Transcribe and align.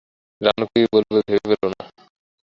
রানু 0.41 0.65
কী 0.71 0.81
বলবে 0.93 1.19
ভেবে 1.27 1.45
পেল 1.51 1.63
না। 1.71 1.83